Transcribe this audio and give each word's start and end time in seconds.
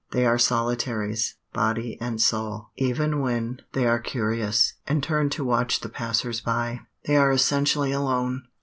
They 0.13 0.25
are 0.25 0.39
solitaries, 0.39 1.35
body 1.53 1.95
and 2.01 2.19
soul; 2.19 2.69
even 2.75 3.19
when 3.21 3.61
they 3.73 3.85
are 3.85 3.99
curious, 3.99 4.73
and 4.87 5.03
turn 5.03 5.29
to 5.29 5.45
watch 5.45 5.81
the 5.81 5.89
passer 5.89 6.33
by, 6.43 6.79
they 7.05 7.17
are 7.17 7.29
essentially 7.31 7.91
alone. 7.91 8.47